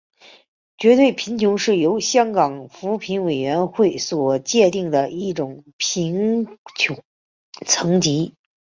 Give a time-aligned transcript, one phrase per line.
[0.79, 7.03] 绝对贫穷是由香港扶贫委员会所界定的一种贫穷
[7.67, 8.33] 层级。